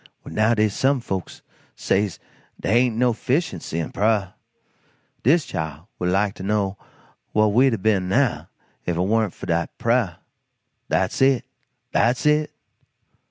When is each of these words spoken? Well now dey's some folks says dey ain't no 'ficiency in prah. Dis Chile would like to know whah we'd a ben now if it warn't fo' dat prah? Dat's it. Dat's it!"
Well 0.23 0.33
now 0.33 0.55
dey's 0.55 0.73
some 0.73 0.99
folks 0.99 1.43
says 1.75 2.17
dey 2.59 2.73
ain't 2.79 2.97
no 2.97 3.13
'ficiency 3.13 3.77
in 3.77 3.91
prah. 3.91 4.29
Dis 5.21 5.45
Chile 5.45 5.81
would 5.99 6.09
like 6.09 6.33
to 6.37 6.41
know 6.43 6.75
whah 7.33 7.45
we'd 7.45 7.75
a 7.75 7.77
ben 7.77 8.09
now 8.09 8.49
if 8.83 8.97
it 8.97 8.99
warn't 8.99 9.31
fo' 9.35 9.45
dat 9.45 9.69
prah? 9.77 10.15
Dat's 10.89 11.21
it. 11.21 11.45
Dat's 11.93 12.25
it!" 12.25 12.49